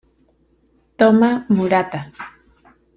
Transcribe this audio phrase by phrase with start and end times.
[0.97, 1.99] Toma Murata